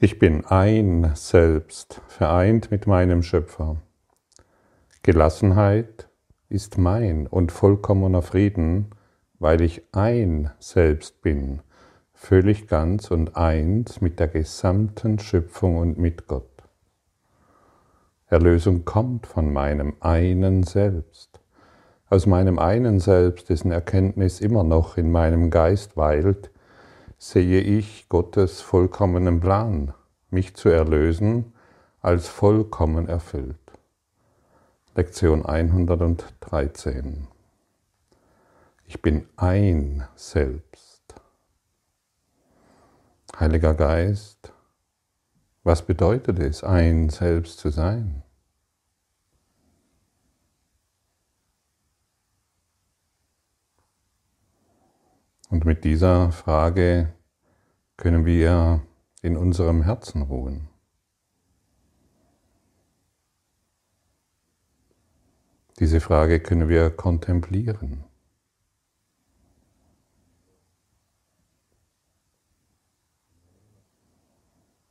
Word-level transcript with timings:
Ich 0.00 0.18
bin 0.18 0.44
ein 0.44 1.12
Selbst, 1.14 2.00
vereint 2.08 2.72
mit 2.72 2.88
meinem 2.88 3.22
Schöpfer. 3.22 3.76
Gelassenheit 5.02 6.08
ist 6.48 6.78
mein 6.78 7.28
und 7.28 7.52
vollkommener 7.52 8.20
Frieden, 8.20 8.90
weil 9.38 9.60
ich 9.60 9.82
ein 9.92 10.50
Selbst 10.58 11.22
bin, 11.22 11.60
völlig 12.12 12.66
ganz 12.66 13.12
und 13.12 13.36
eins 13.36 14.00
mit 14.00 14.18
der 14.18 14.26
gesamten 14.26 15.20
Schöpfung 15.20 15.78
und 15.78 15.96
mit 15.96 16.26
Gott. 16.26 16.64
Erlösung 18.26 18.84
kommt 18.84 19.28
von 19.28 19.52
meinem 19.52 19.94
einen 20.00 20.64
Selbst. 20.64 21.40
Aus 22.10 22.26
meinem 22.26 22.58
einen 22.58 22.98
Selbst, 22.98 23.48
dessen 23.48 23.70
Erkenntnis 23.70 24.40
immer 24.40 24.64
noch 24.64 24.96
in 24.96 25.12
meinem 25.12 25.50
Geist 25.50 25.96
weilt, 25.96 26.50
sehe 27.18 27.60
ich 27.60 28.08
Gottes 28.08 28.60
vollkommenen 28.60 29.40
Plan, 29.40 29.94
mich 30.30 30.54
zu 30.54 30.68
erlösen, 30.68 31.54
als 32.00 32.28
vollkommen 32.28 33.08
erfüllt. 33.08 33.56
Lektion 34.94 35.44
113. 35.44 37.26
Ich 38.86 39.00
bin 39.00 39.26
ein 39.36 40.06
Selbst. 40.14 41.02
Heiliger 43.38 43.74
Geist, 43.74 44.52
was 45.64 45.82
bedeutet 45.82 46.38
es, 46.38 46.62
ein 46.62 47.08
Selbst 47.08 47.58
zu 47.58 47.70
sein? 47.70 48.22
Und 55.54 55.64
mit 55.64 55.84
dieser 55.84 56.32
Frage 56.32 57.14
können 57.96 58.26
wir 58.26 58.82
in 59.22 59.36
unserem 59.36 59.84
Herzen 59.84 60.22
ruhen. 60.22 60.68
Diese 65.78 66.00
Frage 66.00 66.40
können 66.40 66.68
wir 66.68 66.90
kontemplieren. 66.90 68.02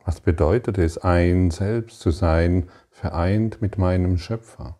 Was 0.05 0.21
bedeutet 0.21 0.77
es, 0.77 0.97
ein 0.97 1.51
Selbst 1.51 1.99
zu 1.99 2.11
sein, 2.11 2.69
vereint 2.89 3.61
mit 3.61 3.77
meinem 3.77 4.17
Schöpfer? 4.17 4.79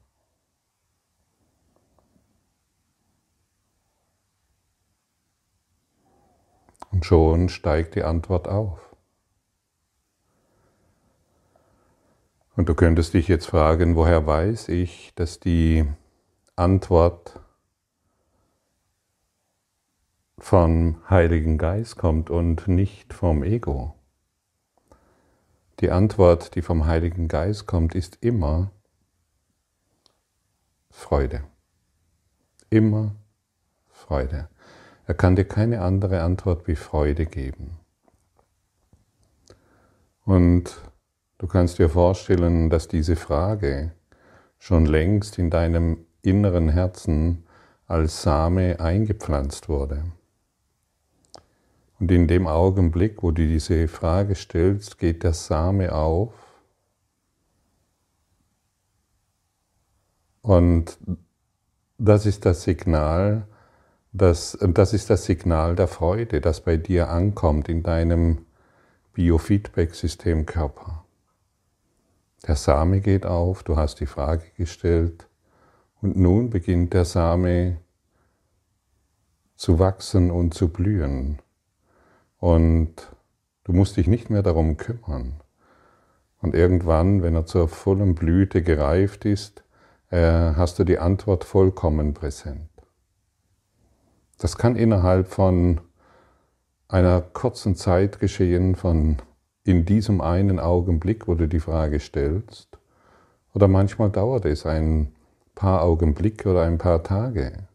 Und 6.94 7.06
schon 7.06 7.50
steigt 7.50 7.96
die 7.96 8.04
Antwort 8.04 8.48
auf. 8.48 8.96
Und 12.56 12.70
du 12.70 12.76
könntest 12.76 13.16
dich 13.16 13.28
jetzt 13.28 13.48
fragen, 13.48 13.96
woher 13.96 14.28
weiß 14.28 14.70
ich, 14.70 15.12
dass 15.16 15.40
die 15.40 15.86
Antwort 16.56 17.40
vom 20.38 21.02
Heiligen 21.10 21.58
Geist 21.58 21.98
kommt 21.98 22.30
und 22.30 22.68
nicht 22.68 23.12
vom 23.12 23.44
Ego. 23.44 23.96
Die 25.80 25.90
Antwort, 25.90 26.54
die 26.54 26.62
vom 26.62 26.86
Heiligen 26.86 27.28
Geist 27.28 27.66
kommt, 27.66 27.96
ist 27.96 28.20
immer 28.22 28.72
Freude. 30.92 31.44
Immer 32.70 33.16
Freude. 33.90 34.48
Er 35.06 35.14
kann 35.14 35.36
dir 35.36 35.46
keine 35.46 35.82
andere 35.82 36.22
Antwort 36.22 36.68
wie 36.68 36.76
Freude 36.76 37.26
geben. 37.26 37.78
Und 40.26 40.82
du 41.38 41.48
kannst 41.48 41.80
dir 41.80 41.90
vorstellen, 41.90 42.70
dass 42.70 42.88
diese 42.88 43.16
Frage 43.16 43.92
schon 44.60 44.86
längst 44.86 45.38
in 45.38 45.50
deinem 45.50 46.06
inneren 46.22 46.70
Herzen 46.70 47.44
als 47.86 48.22
Same 48.22 48.80
eingepflanzt 48.80 49.68
wurde. 49.68 50.06
Und 52.00 52.10
in 52.12 52.28
dem 52.28 52.48
Augenblick, 52.48 53.22
wo 53.22 53.32
du 53.32 53.46
diese 53.46 53.90
Frage 53.90 54.36
stellst, 54.36 54.98
geht 54.98 55.24
der 55.24 55.34
Same 55.34 55.94
auf 55.94 56.34
und 60.42 60.98
das 61.98 62.26
ist 62.26 62.46
das 62.46 62.64
Signal, 62.64 63.48
das, 64.14 64.58
das 64.62 64.94
ist 64.94 65.10
das 65.10 65.26
Signal 65.26 65.76
der 65.76 65.88
Freude, 65.88 66.40
das 66.40 66.62
bei 66.62 66.78
dir 66.78 67.10
ankommt 67.10 67.68
in 67.68 67.82
deinem 67.82 68.46
Biofeedback-System 69.14 70.46
Körper. 70.46 71.04
Der 72.48 72.56
Same 72.56 73.02
geht 73.02 73.26
auf, 73.26 73.64
du 73.64 73.76
hast 73.76 74.00
die 74.00 74.06
Frage 74.06 74.46
gestellt 74.56 75.28
und 76.02 76.16
nun 76.16 76.52
beginnt 76.52 76.94
der 76.94 77.06
Same 77.06 77.78
zu 79.56 79.80
wachsen 79.80 80.30
und 80.30 80.54
zu 80.54 80.70
blühen. 80.70 81.40
Und 82.38 82.96
du 83.64 83.74
musst 83.74 83.98
dich 83.98 84.08
nicht 84.08 84.30
mehr 84.30 84.44
darum 84.44 84.78
kümmern. 84.78 85.42
Und 86.42 86.54
irgendwann, 86.54 87.24
wenn 87.24 87.36
er 87.36 87.46
zur 87.46 87.70
vollen 87.70 88.14
Blüte 88.16 88.62
gereift 88.62 89.24
ist, 89.26 89.64
äh, 90.10 90.18
hast 90.20 90.78
du 90.78 90.84
die 90.84 91.00
Antwort 91.00 91.46
vollkommen 91.46 92.14
präsent. 92.14 92.73
Das 94.44 94.58
kann 94.58 94.76
innerhalb 94.76 95.30
von 95.30 95.80
einer 96.90 97.22
kurzen 97.22 97.78
Zeit 97.78 98.20
geschehen, 98.20 98.76
von 98.76 99.22
in 99.64 99.86
diesem 99.86 100.20
einen 100.20 100.60
Augenblick, 100.60 101.30
wo 101.30 101.36
du 101.36 101.48
die 101.48 101.62
Frage 101.62 102.02
stellst. 102.02 102.68
Oder 103.54 103.70
manchmal 103.70 104.10
dauert 104.10 104.44
es 104.44 104.66
ein 104.66 105.16
paar 105.56 105.82
Augenblicke 105.82 106.50
oder 106.50 106.64
ein 106.64 106.78
paar 106.78 107.04
Tage. 107.04 107.70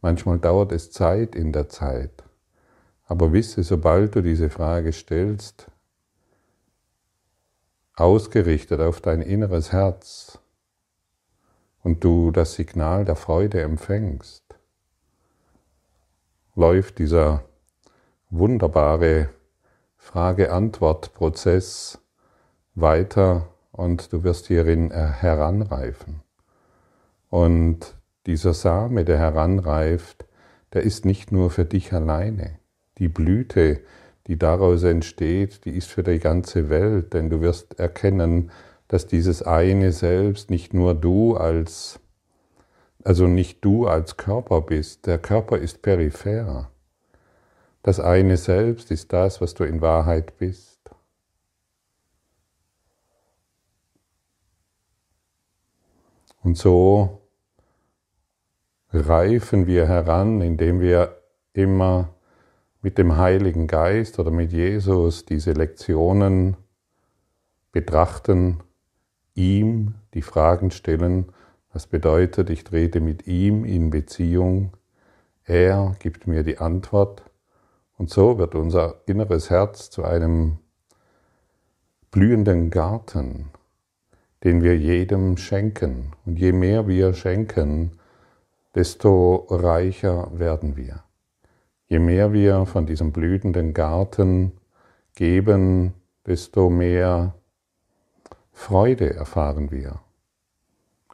Manchmal 0.00 0.40
dauert 0.40 0.72
es 0.72 0.90
Zeit 0.90 1.36
in 1.36 1.52
der 1.52 1.68
Zeit. 1.68 2.24
Aber 3.06 3.32
wisse, 3.32 3.62
sobald 3.62 4.16
du 4.16 4.22
diese 4.22 4.50
Frage 4.50 4.92
stellst, 4.92 5.70
ausgerichtet 7.94 8.80
auf 8.80 9.00
dein 9.00 9.22
inneres 9.22 9.70
Herz 9.70 10.40
und 11.84 12.02
du 12.02 12.32
das 12.32 12.54
Signal 12.54 13.04
der 13.04 13.14
Freude 13.14 13.60
empfängst, 13.60 14.41
läuft 16.54 16.98
dieser 16.98 17.44
wunderbare 18.30 19.28
Frage-Antwort-Prozess 19.96 21.98
weiter 22.74 23.48
und 23.70 24.12
du 24.12 24.24
wirst 24.24 24.48
hierin 24.48 24.90
heranreifen. 24.90 26.22
Und 27.30 27.94
dieser 28.26 28.54
Same, 28.54 29.04
der 29.04 29.18
heranreift, 29.18 30.26
der 30.72 30.82
ist 30.82 31.04
nicht 31.04 31.32
nur 31.32 31.50
für 31.50 31.64
dich 31.64 31.92
alleine. 31.92 32.58
Die 32.98 33.08
Blüte, 33.08 33.80
die 34.26 34.38
daraus 34.38 34.82
entsteht, 34.82 35.64
die 35.64 35.76
ist 35.76 35.88
für 35.88 36.02
die 36.02 36.18
ganze 36.18 36.68
Welt, 36.68 37.14
denn 37.14 37.30
du 37.30 37.40
wirst 37.40 37.78
erkennen, 37.78 38.50
dass 38.88 39.06
dieses 39.06 39.42
eine 39.42 39.92
Selbst 39.92 40.50
nicht 40.50 40.74
nur 40.74 40.94
du 40.94 41.36
als 41.36 42.00
also 43.04 43.26
nicht 43.26 43.64
du 43.64 43.86
als 43.86 44.16
Körper 44.16 44.60
bist, 44.60 45.06
der 45.06 45.18
Körper 45.18 45.58
ist 45.58 45.82
peripher. 45.82 46.70
Das 47.82 47.98
eine 47.98 48.36
Selbst 48.36 48.90
ist 48.90 49.12
das, 49.12 49.40
was 49.40 49.54
du 49.54 49.64
in 49.64 49.80
Wahrheit 49.80 50.36
bist. 50.38 50.90
Und 56.42 56.56
so 56.58 57.22
reifen 58.92 59.66
wir 59.66 59.86
heran, 59.86 60.40
indem 60.40 60.80
wir 60.80 61.22
immer 61.52 62.14
mit 62.82 62.98
dem 62.98 63.16
Heiligen 63.16 63.68
Geist 63.68 64.18
oder 64.18 64.30
mit 64.30 64.52
Jesus 64.52 65.24
diese 65.24 65.52
Lektionen 65.52 66.56
betrachten, 67.70 68.60
ihm 69.34 69.94
die 70.14 70.22
Fragen 70.22 70.70
stellen 70.70 71.32
das 71.72 71.86
bedeutet, 71.86 72.50
ich 72.50 72.64
trete 72.64 73.00
mit 73.00 73.26
ihm 73.26 73.64
in 73.64 73.90
Beziehung, 73.90 74.72
er 75.44 75.96
gibt 75.98 76.26
mir 76.26 76.42
die 76.42 76.58
Antwort 76.58 77.24
und 77.96 78.10
so 78.10 78.38
wird 78.38 78.54
unser 78.54 79.00
inneres 79.06 79.50
Herz 79.50 79.90
zu 79.90 80.04
einem 80.04 80.58
blühenden 82.10 82.70
Garten, 82.70 83.50
den 84.44 84.62
wir 84.62 84.76
jedem 84.76 85.36
schenken. 85.36 86.12
Und 86.26 86.38
je 86.38 86.52
mehr 86.52 86.86
wir 86.86 87.14
schenken, 87.14 87.92
desto 88.74 89.46
reicher 89.48 90.28
werden 90.38 90.76
wir. 90.76 91.02
Je 91.88 91.98
mehr 91.98 92.32
wir 92.32 92.66
von 92.66 92.86
diesem 92.86 93.12
blühenden 93.12 93.74
Garten 93.74 94.52
geben, 95.14 95.94
desto 96.26 96.70
mehr 96.70 97.34
Freude 98.52 99.14
erfahren 99.14 99.70
wir 99.70 100.00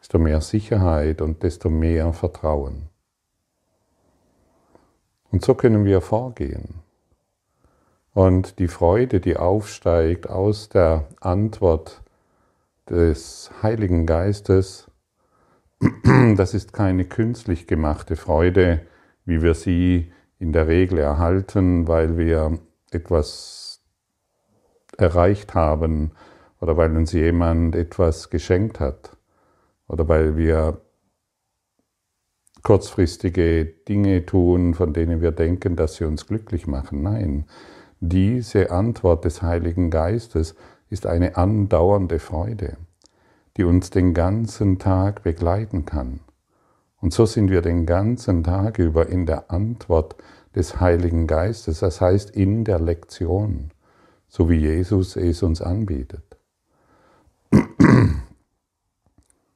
desto 0.08 0.18
mehr 0.18 0.40
Sicherheit 0.40 1.20
und 1.20 1.42
desto 1.42 1.68
mehr 1.68 2.14
Vertrauen. 2.14 2.88
Und 5.30 5.44
so 5.44 5.54
können 5.54 5.84
wir 5.84 6.00
vorgehen. 6.00 6.76
Und 8.14 8.58
die 8.58 8.68
Freude, 8.68 9.20
die 9.20 9.36
aufsteigt 9.36 10.26
aus 10.26 10.70
der 10.70 11.04
Antwort 11.20 12.00
des 12.88 13.50
Heiligen 13.62 14.06
Geistes, 14.06 14.90
das 16.36 16.54
ist 16.54 16.72
keine 16.72 17.04
künstlich 17.04 17.66
gemachte 17.66 18.16
Freude, 18.16 18.80
wie 19.26 19.42
wir 19.42 19.52
sie 19.52 20.10
in 20.38 20.54
der 20.54 20.68
Regel 20.68 21.00
erhalten, 21.00 21.86
weil 21.86 22.16
wir 22.16 22.58
etwas 22.90 23.82
erreicht 24.96 25.52
haben 25.52 26.12
oder 26.62 26.78
weil 26.78 26.96
uns 26.96 27.12
jemand 27.12 27.76
etwas 27.76 28.30
geschenkt 28.30 28.80
hat 28.80 29.17
oder 29.88 30.08
weil 30.08 30.36
wir 30.36 30.80
kurzfristige 32.62 33.64
Dinge 33.64 34.26
tun, 34.26 34.74
von 34.74 34.92
denen 34.92 35.20
wir 35.20 35.32
denken, 35.32 35.76
dass 35.76 35.96
sie 35.96 36.04
uns 36.04 36.26
glücklich 36.26 36.66
machen. 36.66 37.02
Nein, 37.02 37.46
diese 38.00 38.70
Antwort 38.70 39.24
des 39.24 39.42
Heiligen 39.42 39.90
Geistes 39.90 40.54
ist 40.90 41.06
eine 41.06 41.36
andauernde 41.36 42.18
Freude, 42.18 42.76
die 43.56 43.64
uns 43.64 43.90
den 43.90 44.14
ganzen 44.14 44.78
Tag 44.78 45.22
begleiten 45.22 45.84
kann. 45.84 46.20
Und 47.00 47.12
so 47.12 47.26
sind 47.26 47.50
wir 47.50 47.62
den 47.62 47.86
ganzen 47.86 48.42
Tag 48.42 48.78
über 48.78 49.08
in 49.08 49.24
der 49.26 49.50
Antwort 49.50 50.16
des 50.54 50.80
Heiligen 50.80 51.26
Geistes, 51.26 51.80
das 51.80 52.00
heißt 52.00 52.30
in 52.30 52.64
der 52.64 52.80
Lektion, 52.80 53.70
so 54.28 54.50
wie 54.50 54.56
Jesus 54.56 55.16
es 55.16 55.42
uns 55.42 55.62
anbietet. 55.62 56.27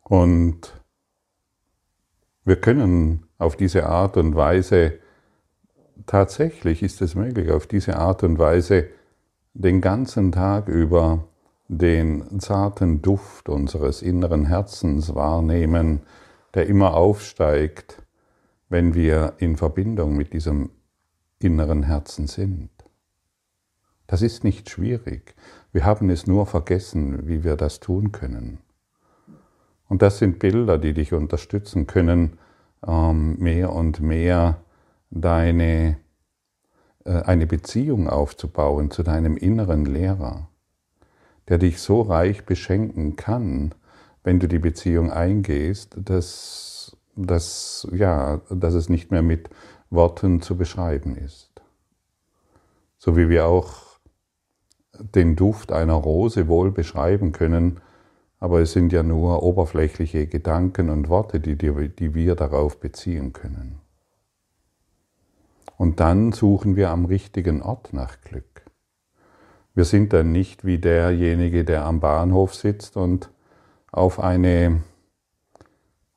Und 0.03 0.83
wir 2.45 2.57
können 2.57 3.27
auf 3.39 3.57
diese 3.57 3.87
Art 3.87 4.17
und 4.17 4.35
Weise, 4.35 4.99
tatsächlich 6.07 6.83
ist 6.83 7.01
es 7.03 7.15
möglich, 7.15 7.51
auf 7.51 7.67
diese 7.67 7.97
Art 7.97 8.23
und 8.23 8.39
Weise 8.39 8.89
den 9.55 9.81
ganzen 9.81 10.33
Tag 10.33 10.69
über 10.69 11.25
den 11.69 12.41
zarten 12.41 13.01
Duft 13.01 13.49
unseres 13.49 14.03
inneren 14.03 14.47
Herzens 14.47 15.15
wahrnehmen, 15.15 16.01
der 16.55 16.67
immer 16.67 16.95
aufsteigt, 16.95 18.03
wenn 18.69 18.95
wir 18.95 19.35
in 19.39 19.57
Verbindung 19.57 20.17
mit 20.17 20.33
diesem 20.33 20.71
inneren 21.39 21.83
Herzen 21.85 22.27
sind. 22.27 22.71
Das 24.07 24.23
ist 24.23 24.45
nicht 24.45 24.69
schwierig. 24.69 25.35
Wir 25.73 25.85
haben 25.85 26.11
es 26.11 26.27
nur 26.27 26.47
vergessen, 26.47 27.27
wie 27.27 27.45
wir 27.45 27.57
das 27.57 27.81
tun 27.81 28.13
können. 28.13 28.59
Und 29.93 30.01
das 30.01 30.17
sind 30.17 30.39
Bilder, 30.39 30.79
die 30.79 30.95
dich 30.95 31.13
unterstützen 31.13 31.87
können, 31.87 32.39
ähm, 32.83 33.37
mehr 33.39 33.75
und 33.75 34.01
mehr 34.01 34.63
deine, 35.11 35.99
äh, 37.05 37.11
eine 37.11 37.47
Beziehung 37.47 38.09
aufzubauen 38.09 38.91
zu 38.91 39.03
deinem 39.03 39.37
inneren 39.37 39.85
Lehrer, 39.85 40.49
der 41.49 41.59
dich 41.59 41.79
so 41.79 42.01
reich 42.01 42.47
beschenken 42.47 43.17
kann, 43.17 43.75
wenn 44.25 44.41
du 44.41 44.49
die 44.49 44.61
Beziehung 44.61 45.11
eingehst, 45.13 45.95
dass, 45.99 46.97
dass, 47.15 47.87
ja, 47.93 48.41
dass 48.49 48.73
es 48.73 48.89
nicht 48.89 49.11
mehr 49.11 49.21
mit 49.21 49.51
Worten 49.91 50.41
zu 50.41 50.57
beschreiben 50.57 51.19
ist. 51.19 51.51
So 52.97 53.15
wie 53.15 53.29
wir 53.29 53.45
auch 53.45 53.99
den 54.99 55.37
Duft 55.37 55.71
einer 55.71 55.93
Rose 55.93 56.49
wohl 56.49 56.71
beschreiben 56.73 57.33
können, 57.33 57.83
aber 58.43 58.59
es 58.61 58.73
sind 58.73 58.93
ja 58.93 59.05
nur 59.05 59.45
oberflächliche 59.45 60.27
Gedanken 60.27 60.91
und 60.91 61.09
Worte, 61.09 61.39
die, 61.39 61.55
die 61.55 62.15
wir 62.15 62.35
darauf 62.35 62.81
beziehen 62.81 63.33
können. 63.33 63.79
Und 65.77 66.01
dann 66.01 66.33
suchen 66.33 66.75
wir 66.75 66.91
am 66.91 67.05
richtigen 67.05 67.63
Ort 67.63 67.93
nach 67.93 68.21
Glück. 68.23 68.65
Wir 69.77 69.85
sind 69.85 70.13
dann 70.13 70.33
nicht 70.33 70.65
wie 70.65 70.79
derjenige, 70.79 71.65
der 71.65 71.85
am 71.85 72.01
Bahnhof 72.01 72.57
sitzt 72.57 72.97
und 72.97 73.31
auf 73.93 74.19
eine, 74.19 74.83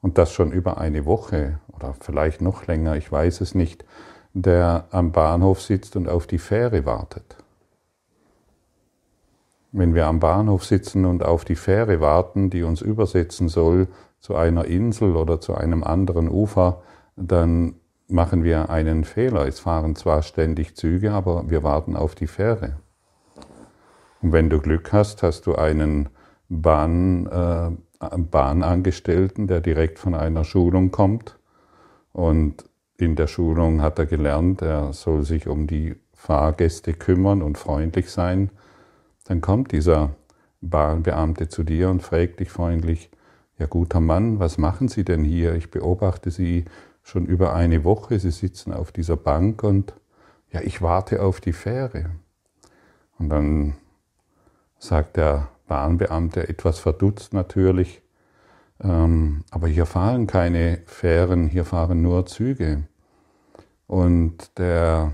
und 0.01 0.17
das 0.17 0.33
schon 0.33 0.51
über 0.51 0.79
eine 0.79 1.05
Woche 1.05 1.59
oder 1.73 1.93
vielleicht 1.93 2.41
noch 2.41 2.65
länger, 2.65 2.95
ich 2.95 3.11
weiß 3.11 3.41
es 3.41 3.53
nicht, 3.53 3.85
der 4.33 4.87
am 4.89 5.11
Bahnhof 5.11 5.61
sitzt 5.61 5.95
und 5.95 6.09
auf 6.09 6.25
die 6.25 6.39
Fähre 6.39 6.87
wartet. 6.87 7.37
Wenn 9.77 9.93
wir 9.93 10.07
am 10.07 10.21
Bahnhof 10.21 10.63
sitzen 10.63 11.03
und 11.03 11.25
auf 11.25 11.43
die 11.43 11.57
Fähre 11.57 11.99
warten, 11.99 12.49
die 12.49 12.63
uns 12.63 12.79
übersetzen 12.79 13.49
soll 13.49 13.89
zu 14.21 14.33
einer 14.33 14.63
Insel 14.63 15.17
oder 15.17 15.41
zu 15.41 15.53
einem 15.53 15.83
anderen 15.83 16.29
Ufer, 16.29 16.81
dann 17.17 17.75
machen 18.07 18.45
wir 18.45 18.69
einen 18.69 19.03
Fehler. 19.03 19.45
Es 19.45 19.59
fahren 19.59 19.97
zwar 19.97 20.21
ständig 20.21 20.77
Züge, 20.77 21.11
aber 21.11 21.49
wir 21.49 21.61
warten 21.63 21.97
auf 21.97 22.15
die 22.15 22.27
Fähre. 22.27 22.77
Und 24.21 24.31
wenn 24.31 24.49
du 24.49 24.61
Glück 24.61 24.93
hast, 24.93 25.23
hast 25.23 25.45
du 25.45 25.55
einen 25.55 26.07
Bahn, 26.47 27.25
äh, 27.27 27.71
Bahnangestellten, 28.17 29.47
der 29.47 29.59
direkt 29.59 29.99
von 29.99 30.15
einer 30.15 30.45
Schulung 30.45 30.91
kommt. 30.91 31.37
Und 32.13 32.63
in 32.95 33.17
der 33.17 33.27
Schulung 33.27 33.81
hat 33.81 33.99
er 33.99 34.05
gelernt, 34.05 34.61
er 34.61 34.93
soll 34.93 35.23
sich 35.23 35.49
um 35.49 35.67
die 35.67 35.97
Fahrgäste 36.13 36.93
kümmern 36.93 37.41
und 37.41 37.57
freundlich 37.57 38.09
sein 38.09 38.51
dann 39.25 39.41
kommt 39.41 39.71
dieser 39.71 40.15
Bahnbeamte 40.61 41.49
zu 41.49 41.63
dir 41.63 41.89
und 41.89 42.01
fragt 42.01 42.39
dich 42.39 42.49
freundlich, 42.49 43.11
ja 43.57 43.65
guter 43.65 43.99
Mann, 43.99 44.39
was 44.39 44.57
machen 44.57 44.87
Sie 44.87 45.03
denn 45.03 45.23
hier? 45.23 45.55
Ich 45.55 45.71
beobachte 45.71 46.31
Sie 46.31 46.65
schon 47.03 47.25
über 47.25 47.53
eine 47.53 47.83
Woche, 47.83 48.19
Sie 48.19 48.31
sitzen 48.31 48.73
auf 48.73 48.91
dieser 48.91 49.17
Bank 49.17 49.63
und 49.63 49.93
ja, 50.51 50.61
ich 50.61 50.81
warte 50.81 51.21
auf 51.21 51.41
die 51.41 51.53
Fähre. 51.53 52.11
Und 53.17 53.29
dann 53.29 53.75
sagt 54.79 55.17
der 55.17 55.49
Bahnbeamte 55.67 56.47
etwas 56.47 56.79
verdutzt 56.79 57.33
natürlich, 57.33 58.01
ähm, 58.81 59.43
aber 59.51 59.67
hier 59.67 59.85
fahren 59.85 60.27
keine 60.27 60.81
Fähren, 60.85 61.47
hier 61.47 61.65
fahren 61.65 62.01
nur 62.01 62.25
Züge. 62.25 62.83
Und 63.87 64.57
der 64.57 65.13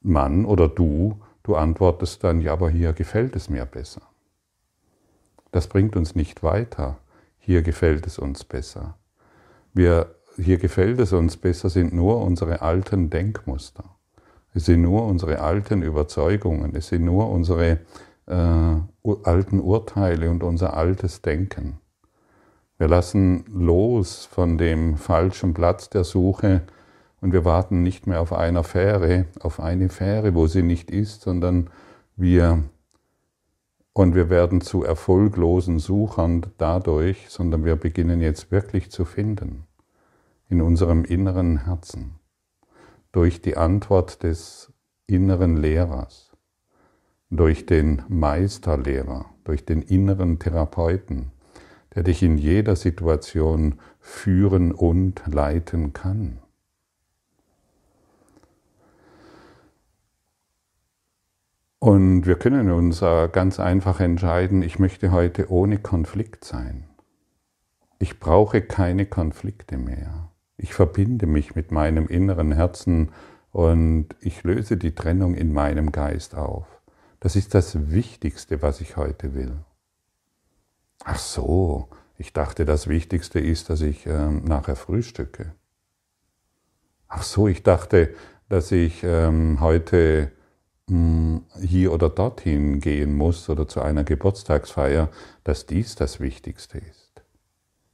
Mann 0.00 0.44
oder 0.44 0.68
du 0.68 1.20
Du 1.44 1.56
antwortest 1.56 2.24
dann, 2.24 2.40
ja, 2.40 2.54
aber 2.54 2.70
hier 2.70 2.94
gefällt 2.94 3.36
es 3.36 3.50
mir 3.50 3.66
besser. 3.66 4.02
Das 5.52 5.68
bringt 5.68 5.94
uns 5.94 6.14
nicht 6.14 6.42
weiter. 6.42 6.96
Hier 7.38 7.62
gefällt 7.62 8.06
es 8.06 8.18
uns 8.18 8.44
besser. 8.44 8.96
Wir, 9.74 10.16
hier 10.36 10.56
gefällt 10.56 10.98
es 10.98 11.12
uns 11.12 11.36
besser 11.36 11.68
sind 11.68 11.92
nur 11.92 12.22
unsere 12.22 12.62
alten 12.62 13.10
Denkmuster. 13.10 13.84
Es 14.54 14.64
sind 14.64 14.82
nur 14.82 15.04
unsere 15.04 15.40
alten 15.40 15.82
Überzeugungen. 15.82 16.74
Es 16.74 16.88
sind 16.88 17.04
nur 17.04 17.28
unsere 17.28 17.80
äh, 18.26 18.76
alten 19.22 19.60
Urteile 19.60 20.30
und 20.30 20.42
unser 20.42 20.74
altes 20.74 21.20
Denken. 21.20 21.78
Wir 22.78 22.88
lassen 22.88 23.44
los 23.52 24.24
von 24.24 24.56
dem 24.56 24.96
falschen 24.96 25.52
Platz 25.52 25.90
der 25.90 26.04
Suche 26.04 26.62
und 27.24 27.32
wir 27.32 27.46
warten 27.46 27.82
nicht 27.82 28.06
mehr 28.06 28.20
auf 28.20 28.34
einer 28.34 28.64
Fähre, 28.64 29.24
auf 29.40 29.58
eine 29.58 29.88
Fähre, 29.88 30.34
wo 30.34 30.46
sie 30.46 30.62
nicht 30.62 30.90
ist, 30.90 31.22
sondern 31.22 31.70
wir 32.16 32.64
und 33.94 34.14
wir 34.14 34.28
werden 34.28 34.60
zu 34.60 34.84
erfolglosen 34.84 35.78
Suchern 35.78 36.44
dadurch, 36.58 37.30
sondern 37.30 37.64
wir 37.64 37.76
beginnen 37.76 38.20
jetzt 38.20 38.52
wirklich 38.52 38.90
zu 38.90 39.06
finden 39.06 39.64
in 40.50 40.60
unserem 40.60 41.02
inneren 41.06 41.64
Herzen 41.64 42.16
durch 43.10 43.40
die 43.40 43.56
Antwort 43.56 44.22
des 44.22 44.70
inneren 45.06 45.56
Lehrers, 45.56 46.36
durch 47.30 47.64
den 47.64 48.02
Meisterlehrer, 48.08 49.30
durch 49.44 49.64
den 49.64 49.80
inneren 49.80 50.38
Therapeuten, 50.38 51.30
der 51.94 52.02
dich 52.02 52.22
in 52.22 52.36
jeder 52.36 52.76
Situation 52.76 53.80
führen 53.98 54.72
und 54.72 55.22
leiten 55.26 55.94
kann. 55.94 56.43
Und 61.84 62.24
wir 62.24 62.36
können 62.36 62.70
uns 62.70 63.00
ganz 63.00 63.60
einfach 63.60 64.00
entscheiden, 64.00 64.62
ich 64.62 64.78
möchte 64.78 65.12
heute 65.12 65.50
ohne 65.50 65.76
Konflikt 65.76 66.42
sein. 66.42 66.88
Ich 67.98 68.20
brauche 68.20 68.62
keine 68.62 69.04
Konflikte 69.04 69.76
mehr. 69.76 70.30
Ich 70.56 70.72
verbinde 70.72 71.26
mich 71.26 71.54
mit 71.54 71.72
meinem 71.72 72.08
inneren 72.08 72.52
Herzen 72.52 73.10
und 73.52 74.16
ich 74.20 74.44
löse 74.44 74.78
die 74.78 74.94
Trennung 74.94 75.34
in 75.34 75.52
meinem 75.52 75.92
Geist 75.92 76.34
auf. 76.34 76.66
Das 77.20 77.36
ist 77.36 77.52
das 77.52 77.90
Wichtigste, 77.90 78.62
was 78.62 78.80
ich 78.80 78.96
heute 78.96 79.34
will. 79.34 79.52
Ach 81.04 81.18
so, 81.18 81.90
ich 82.16 82.32
dachte, 82.32 82.64
das 82.64 82.88
Wichtigste 82.88 83.40
ist, 83.40 83.68
dass 83.68 83.82
ich 83.82 84.06
äh, 84.06 84.30
nachher 84.30 84.76
frühstücke. 84.76 85.52
Ach 87.08 87.24
so, 87.24 87.46
ich 87.46 87.62
dachte, 87.62 88.14
dass 88.48 88.72
ich 88.72 89.04
ähm, 89.04 89.60
heute 89.60 90.32
hier 90.88 91.92
oder 91.92 92.10
dorthin 92.10 92.80
gehen 92.80 93.16
muss 93.16 93.48
oder 93.48 93.66
zu 93.66 93.80
einer 93.80 94.04
Geburtstagsfeier, 94.04 95.08
dass 95.42 95.66
dies 95.66 95.94
das 95.94 96.20
Wichtigste 96.20 96.78
ist. 96.78 97.22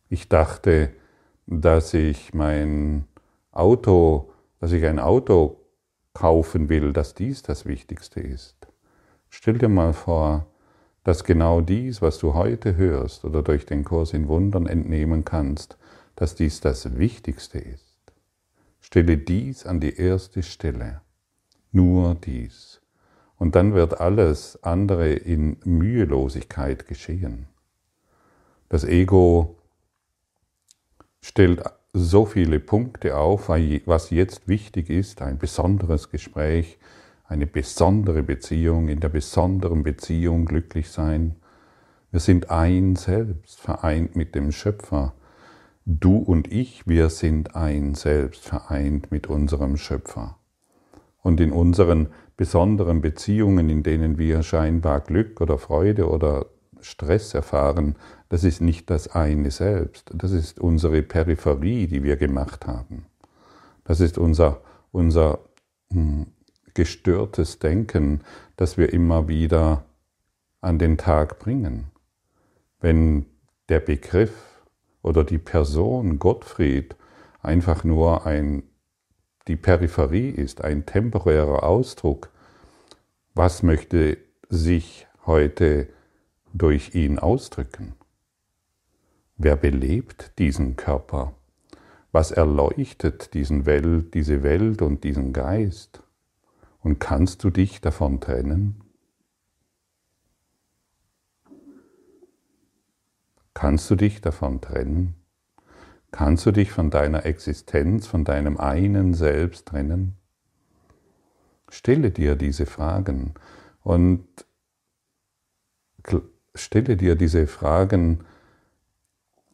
Ich 0.09 0.29
dachte, 0.29 0.91
dass 1.47 1.95
ich 1.95 2.35
mein 2.35 3.05
Auto, 3.53 4.33
dass 4.59 4.73
ich 4.73 4.85
ein 4.85 4.99
Auto 4.99 5.61
kaufen 6.15 6.69
will, 6.69 6.93
dass 6.93 7.15
dies 7.15 7.43
das 7.43 7.65
Wichtigste 7.65 8.21
ist. 8.21 8.57
Stell 9.29 9.59
dir 9.59 9.69
mal 9.69 9.93
vor, 9.93 10.47
dass 11.05 11.25
genau 11.25 11.61
dies, 11.61 12.03
was 12.03 12.19
du 12.19 12.35
heute 12.35 12.77
hörst 12.77 13.25
oder 13.25 13.43
durch 13.43 13.67
den 13.67 13.85
Kurs 13.85 14.13
in 14.13 14.27
Wundern 14.27 14.67
entnehmen 14.67 15.25
kannst, 15.25 15.79
dass 16.17 16.35
dies 16.35 16.61
das 16.61 16.99
Wichtigste 16.99 17.59
ist. 17.59 17.87
Stelle 18.81 19.17
dies 19.17 19.65
an 19.65 19.79
die 19.79 19.97
erste 19.97 20.43
Stelle. 20.43 21.01
Nur 21.73 22.17
dies. 22.17 22.80
Und 23.41 23.55
dann 23.55 23.73
wird 23.73 24.03
alles 24.03 24.63
andere 24.63 25.15
in 25.15 25.57
Mühelosigkeit 25.65 26.87
geschehen. 26.87 27.47
Das 28.69 28.85
Ego 28.85 29.57
stellt 31.23 31.63
so 31.95 32.27
viele 32.27 32.61
Punkte 32.61 33.17
auf, 33.17 33.49
was 33.49 34.11
jetzt 34.11 34.47
wichtig 34.47 34.91
ist, 34.91 35.23
ein 35.23 35.39
besonderes 35.39 36.11
Gespräch, 36.11 36.79
eine 37.25 37.47
besondere 37.47 38.23
Beziehung, 38.23 38.89
in 38.89 39.01
der 39.01 39.09
besonderen 39.09 39.85
Beziehung 39.85 40.45
glücklich 40.45 40.91
sein. 40.91 41.37
Wir 42.11 42.21
sind 42.21 42.51
ein 42.51 42.95
Selbst, 42.95 43.59
vereint 43.59 44.17
mit 44.17 44.35
dem 44.35 44.53
Schöpfer. 44.53 45.15
Du 45.87 46.19
und 46.19 46.53
ich, 46.53 46.87
wir 46.87 47.09
sind 47.09 47.57
ein 47.57 47.95
Selbst, 47.95 48.45
vereint 48.45 49.11
mit 49.11 49.29
unserem 49.29 49.79
Schöpfer. 49.79 50.37
Und 51.23 51.41
in 51.41 51.53
unseren 51.53 52.09
besonderen 52.37 53.01
Beziehungen, 53.01 53.69
in 53.69 53.83
denen 53.83 54.19
wir 54.19 54.43
scheinbar 54.43 55.01
Glück 55.01 55.41
oder 55.41 55.59
Freude 55.59 56.09
oder 56.09 56.47
Stress 56.81 57.35
erfahren, 57.35 57.97
das 58.31 58.45
ist 58.45 58.61
nicht 58.61 58.89
das 58.89 59.09
eine 59.09 59.51
Selbst, 59.51 60.11
das 60.15 60.33
ist 60.33 60.59
unsere 60.59 61.03
Peripherie, 61.03 61.87
die 61.87 62.03
wir 62.03 62.17
gemacht 62.17 62.67
haben. 62.67 63.07
Das 63.85 64.01
ist 64.01 64.19
unser, 64.19 64.61
unser 64.93 65.41
hm, 65.93 66.27
gestörtes 66.75 67.59
Denken, 67.59 68.21
das 68.57 68.79
wir 68.79 68.93
immer 68.93 69.29
wieder 69.29 69.85
an 70.61 70.79
den 70.79 70.97
Tag 70.97 71.39
bringen. 71.39 71.91
Wenn 72.81 73.27
der 73.69 73.81
Begriff 73.81 74.63
oder 75.03 75.25
die 75.25 75.39
Person 75.39 76.19
Gottfried 76.19 76.97
einfach 77.43 77.85
nur 77.85 78.27
ein, 78.27 78.63
die 79.49 79.57
Peripherie 79.57 80.31
ist, 80.31 80.63
ein 80.63 80.87
temporärer 80.87 81.65
Ausdruck, 81.65 82.31
was 83.35 83.63
möchte 83.63 84.19
sich 84.49 85.07
heute 85.27 85.89
durch 86.53 86.95
ihn 86.95 87.19
ausdrücken? 87.19 87.95
Wer 89.37 89.57
belebt 89.57 90.39
diesen 90.39 90.77
Körper? 90.77 91.35
Was 92.13 92.33
erleuchtet 92.33 93.35
diesen 93.35 93.67
Welt, 93.67 94.15
diese 94.15 94.43
Welt 94.43 94.83
und 94.83 95.05
diesen 95.05 95.33
Geist? 95.33 96.03
Und 96.81 96.99
kannst 96.99 97.45
du 97.45 97.51
dich 97.51 97.81
davon 97.81 98.21
trennen? 98.21 98.83
Kannst 103.55 103.91
du 103.91 103.97
dich 103.97 104.21
davon 104.21 104.61
trennen? 104.61 105.20
Kannst 106.13 106.45
du 106.45 106.51
dich 106.51 106.73
von 106.73 106.91
deiner 106.91 107.25
Existenz, 107.25 108.07
von 108.07 108.25
deinem 108.25 108.59
einen 108.59 109.15
Selbst 109.15 109.69
trennen? 109.69 110.17
Stelle 111.69 112.11
dir 112.11 112.35
diese 112.35 112.67
Fragen 112.67 113.35
und 113.83 114.27
stelle 116.55 116.97
dir 116.97 117.15
diese 117.15 117.47
Fragen 117.47 118.25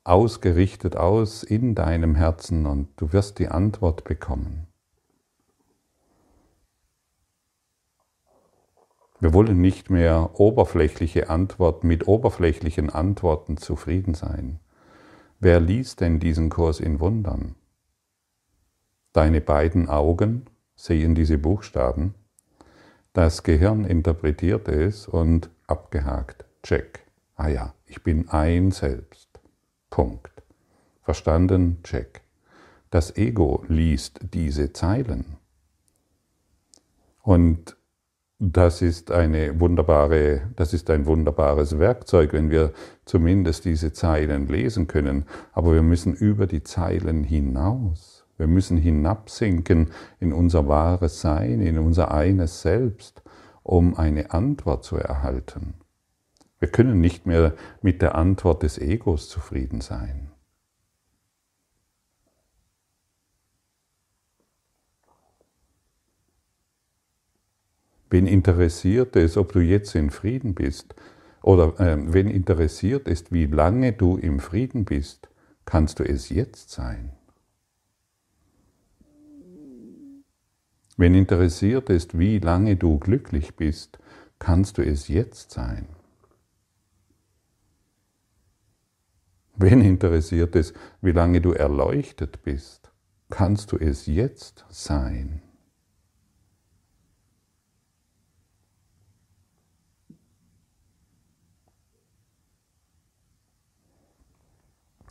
ausgerichtet 0.04 0.96
aus 0.96 1.42
in 1.42 1.74
deinem 1.74 2.14
Herzen 2.14 2.64
und 2.64 2.88
du 2.96 3.12
wirst 3.12 3.38
die 3.38 3.48
Antwort 3.48 4.04
bekommen. 4.04 4.66
Wir 9.18 9.32
wollen 9.32 9.60
nicht 9.60 9.90
mehr 9.90 10.38
oberflächliche 10.38 11.30
Antworten 11.30 11.88
mit 11.88 12.06
oberflächlichen 12.06 12.90
Antworten 12.90 13.56
zufrieden 13.56 14.14
sein. 14.14 14.60
Wer 15.38 15.60
liest 15.60 16.00
denn 16.00 16.18
diesen 16.18 16.48
Kurs 16.50 16.80
in 16.80 17.00
Wundern? 17.00 17.54
Deine 19.12 19.40
beiden 19.40 19.88
Augen 19.88 20.46
sehen 20.74 21.14
diese 21.14 21.38
Buchstaben, 21.38 22.14
das 23.16 23.42
Gehirn 23.42 23.86
interpretiert 23.86 24.68
es 24.68 25.08
und 25.08 25.48
abgehakt, 25.66 26.44
check. 26.62 27.06
Ah 27.34 27.48
ja, 27.48 27.74
ich 27.86 28.02
bin 28.02 28.28
ein 28.28 28.72
Selbst. 28.72 29.40
Punkt. 29.88 30.42
Verstanden, 31.00 31.82
check. 31.82 32.20
Das 32.90 33.16
Ego 33.16 33.64
liest 33.68 34.20
diese 34.34 34.74
Zeilen. 34.74 35.38
Und 37.22 37.78
das 38.38 38.82
ist 38.82 39.10
eine 39.10 39.60
wunderbare, 39.60 40.42
das 40.56 40.74
ist 40.74 40.90
ein 40.90 41.06
wunderbares 41.06 41.78
Werkzeug, 41.78 42.34
wenn 42.34 42.50
wir 42.50 42.72
zumindest 43.06 43.64
diese 43.64 43.92
Zeilen 43.92 44.46
lesen 44.46 44.86
können. 44.86 45.24
Aber 45.52 45.72
wir 45.72 45.82
müssen 45.82 46.12
über 46.12 46.46
die 46.46 46.62
Zeilen 46.62 47.24
hinaus. 47.24 48.26
Wir 48.36 48.46
müssen 48.46 48.76
hinabsinken 48.76 49.90
in 50.20 50.34
unser 50.34 50.68
wahres 50.68 51.22
Sein, 51.22 51.62
in 51.62 51.78
unser 51.78 52.12
eines 52.12 52.60
Selbst, 52.60 53.22
um 53.62 53.96
eine 53.96 54.30
Antwort 54.32 54.84
zu 54.84 54.96
erhalten. 54.96 55.74
Wir 56.58 56.68
können 56.68 57.00
nicht 57.00 57.24
mehr 57.24 57.54
mit 57.80 58.02
der 58.02 58.16
Antwort 58.16 58.62
des 58.62 58.76
Egos 58.76 59.30
zufrieden 59.30 59.80
sein. 59.80 60.30
Wen 68.10 68.26
interessiert 68.26 69.16
es, 69.16 69.36
ob 69.36 69.52
du 69.52 69.60
jetzt 69.60 69.94
in 69.94 70.10
Frieden 70.10 70.54
bist? 70.54 70.94
Oder 71.42 71.78
äh, 71.80 71.96
wen 72.12 72.28
interessiert 72.28 73.08
es, 73.08 73.30
wie 73.32 73.46
lange 73.46 73.92
du 73.92 74.16
im 74.16 74.40
Frieden 74.40 74.84
bist? 74.84 75.28
Kannst 75.64 75.98
du 75.98 76.04
es 76.04 76.28
jetzt 76.28 76.70
sein? 76.70 77.12
Wen 80.96 81.14
interessiert 81.14 81.90
es, 81.90 82.16
wie 82.18 82.38
lange 82.38 82.76
du 82.76 82.98
glücklich 82.98 83.54
bist? 83.56 83.98
Kannst 84.38 84.78
du 84.78 84.82
es 84.82 85.08
jetzt 85.08 85.50
sein? 85.50 85.86
Wen 89.56 89.80
interessiert 89.80 90.54
es, 90.54 90.74
wie 91.00 91.12
lange 91.12 91.40
du 91.40 91.52
erleuchtet 91.52 92.42
bist? 92.42 92.90
Kannst 93.30 93.72
du 93.72 93.78
es 93.78 94.06
jetzt 94.06 94.64
sein? 94.68 95.42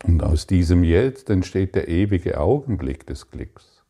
Und 0.07 0.21
aus 0.21 0.45
diesem 0.45 0.83
Jetzt 0.83 1.29
entsteht 1.31 1.73
der 1.73 1.87
ewige 1.87 2.39
Augenblick 2.39 3.07
des 3.07 3.31
Glücks. 3.31 3.83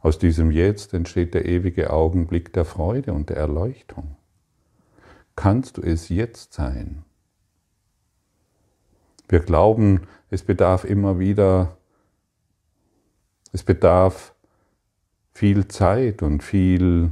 Aus 0.00 0.18
diesem 0.18 0.52
Jetzt 0.52 0.94
entsteht 0.94 1.34
der 1.34 1.44
ewige 1.46 1.90
Augenblick 1.90 2.52
der 2.52 2.64
Freude 2.64 3.12
und 3.12 3.30
der 3.30 3.38
Erleuchtung. 3.38 4.16
Kannst 5.34 5.78
du 5.78 5.82
es 5.82 6.08
jetzt 6.08 6.52
sein? 6.52 7.04
Wir 9.28 9.40
glauben, 9.40 10.02
es 10.30 10.44
bedarf 10.44 10.84
immer 10.84 11.18
wieder, 11.18 11.76
es 13.52 13.64
bedarf 13.64 14.34
viel 15.32 15.66
Zeit 15.66 16.22
und 16.22 16.44
viel 16.44 17.10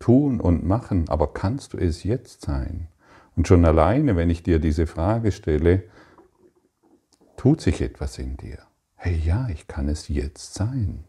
tun 0.00 0.40
und 0.40 0.66
machen, 0.66 1.08
aber 1.08 1.32
kannst 1.32 1.72
du 1.72 1.78
es 1.78 2.02
jetzt 2.02 2.42
sein? 2.42 2.88
Und 3.36 3.46
schon 3.46 3.64
alleine, 3.64 4.16
wenn 4.16 4.28
ich 4.28 4.42
dir 4.42 4.58
diese 4.58 4.88
Frage 4.88 5.30
stelle, 5.30 5.84
tut 7.44 7.60
sich 7.60 7.82
etwas 7.82 8.16
in 8.16 8.38
dir. 8.38 8.56
Hey 8.94 9.20
ja, 9.22 9.50
ich 9.50 9.66
kann 9.66 9.90
es 9.90 10.08
jetzt 10.08 10.54
sein. 10.54 11.04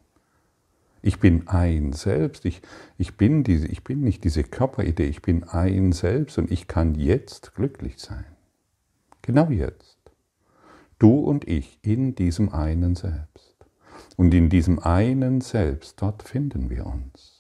Ich 1.02 1.22
bin 1.22 1.48
ein 1.48 1.94
Selbst, 1.94 2.44
ich, 2.44 2.62
ich, 2.98 3.16
bin 3.16 3.46
diese, 3.46 3.68
ich 3.68 3.86
bin 3.86 4.02
nicht 4.02 4.26
diese 4.26 4.44
Körperidee, 4.44 5.06
ich 5.06 5.22
bin 5.22 5.46
ein 5.46 5.94
Selbst 5.94 6.38
und 6.38 6.52
ich 6.52 6.68
kann 6.68 6.94
jetzt 6.96 7.56
glücklich 7.56 8.00
sein. 8.00 8.26
Genau 9.22 9.50
jetzt. 9.50 9.98
Du 11.00 11.20
und 11.20 11.48
ich 11.48 11.80
in 11.84 12.16
diesem 12.16 12.50
einen 12.50 12.96
Selbst. 12.96 13.56
Und 14.18 14.34
in 14.34 14.50
diesem 14.50 14.80
einen 14.80 15.40
Selbst, 15.40 16.02
dort 16.02 16.22
finden 16.22 16.70
wir 16.70 16.86
uns. 16.86 17.35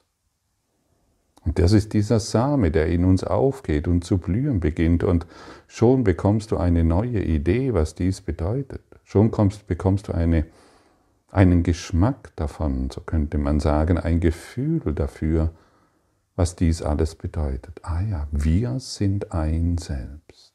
Und 1.45 1.59
das 1.59 1.73
ist 1.73 1.93
dieser 1.93 2.19
Same, 2.19 2.71
der 2.71 2.87
in 2.87 3.05
uns 3.05 3.23
aufgeht 3.23 3.87
und 3.87 4.03
zu 4.03 4.17
blühen 4.17 4.59
beginnt. 4.59 5.03
Und 5.03 5.27
schon 5.67 6.03
bekommst 6.03 6.51
du 6.51 6.57
eine 6.57 6.83
neue 6.83 7.23
Idee, 7.23 7.73
was 7.73 7.93
dies 7.93 8.21
bedeutet. 8.21 8.81
Schon 9.03 9.29
kommst, 9.29 9.67
bekommst 9.67 10.07
du 10.07 10.13
eine, 10.13 10.45
einen 11.31 11.61
Geschmack 11.61 12.35
davon, 12.35 12.89
so 12.89 13.01
könnte 13.01 13.37
man 13.37 13.59
sagen, 13.59 13.99
ein 13.99 14.19
Gefühl 14.19 14.93
dafür, 14.95 15.51
was 16.35 16.55
dies 16.55 16.81
alles 16.81 17.13
bedeutet. 17.13 17.79
Ah 17.83 18.01
ja, 18.01 18.27
wir 18.31 18.79
sind 18.79 19.31
ein 19.31 19.77
Selbst. 19.77 20.53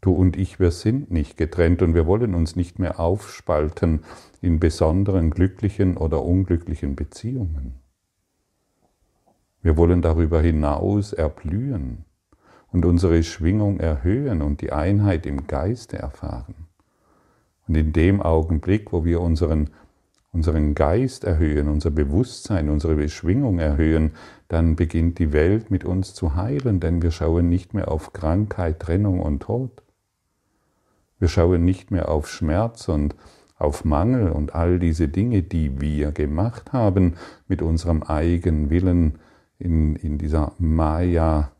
Du 0.00 0.10
und 0.10 0.36
ich, 0.36 0.58
wir 0.58 0.72
sind 0.72 1.12
nicht 1.12 1.36
getrennt 1.36 1.80
und 1.80 1.94
wir 1.94 2.06
wollen 2.06 2.34
uns 2.34 2.56
nicht 2.56 2.80
mehr 2.80 2.98
aufspalten 2.98 4.00
in 4.40 4.58
besonderen 4.58 5.30
glücklichen 5.30 5.96
oder 5.96 6.24
unglücklichen 6.24 6.96
Beziehungen. 6.96 7.82
Wir 9.62 9.76
wollen 9.76 10.02
darüber 10.02 10.40
hinaus 10.40 11.12
erblühen 11.12 12.04
und 12.72 12.84
unsere 12.84 13.22
Schwingung 13.22 13.78
erhöhen 13.78 14.42
und 14.42 14.60
die 14.60 14.72
Einheit 14.72 15.24
im 15.24 15.46
Geiste 15.46 15.98
erfahren. 15.98 16.66
Und 17.68 17.76
in 17.76 17.92
dem 17.92 18.20
Augenblick, 18.20 18.92
wo 18.92 19.04
wir 19.04 19.20
unseren, 19.20 19.70
unseren 20.32 20.74
Geist 20.74 21.22
erhöhen, 21.22 21.68
unser 21.68 21.90
Bewusstsein, 21.90 22.70
unsere 22.70 22.96
Beschwingung 22.96 23.60
erhöhen, 23.60 24.12
dann 24.48 24.74
beginnt 24.74 25.20
die 25.20 25.32
Welt 25.32 25.70
mit 25.70 25.84
uns 25.84 26.12
zu 26.12 26.34
heilen, 26.34 26.80
denn 26.80 27.00
wir 27.00 27.12
schauen 27.12 27.48
nicht 27.48 27.72
mehr 27.72 27.88
auf 27.88 28.12
Krankheit, 28.12 28.80
Trennung 28.80 29.20
und 29.20 29.44
Tod. 29.44 29.82
Wir 31.20 31.28
schauen 31.28 31.64
nicht 31.64 31.92
mehr 31.92 32.08
auf 32.08 32.28
Schmerz 32.28 32.88
und 32.88 33.14
auf 33.56 33.84
Mangel 33.84 34.32
und 34.32 34.56
all 34.56 34.80
diese 34.80 35.06
Dinge, 35.06 35.42
die 35.42 35.80
wir 35.80 36.10
gemacht 36.10 36.72
haben 36.72 37.14
mit 37.46 37.62
unserem 37.62 38.02
eigenen 38.02 38.70
Willen 38.70 39.20
in, 39.62 39.96
in 39.96 40.18
dieser 40.18 40.52
Maya-Welt. 40.58 41.52